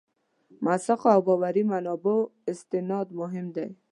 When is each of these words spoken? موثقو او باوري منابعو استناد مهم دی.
موثقو 0.63 1.07
او 1.15 1.21
باوري 1.27 1.63
منابعو 1.71 2.29
استناد 2.51 3.07
مهم 3.19 3.47
دی. 3.55 3.67